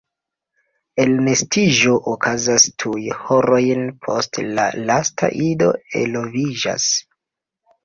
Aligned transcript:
Elnestiĝo 1.03 1.93
okazas 2.13 2.65
tuj 2.85 3.03
horojn 3.27 3.85
post 4.07 4.41
la 4.57 4.67
lasta 4.89 5.33
ido 5.51 5.71
eloviĝas. 6.05 6.91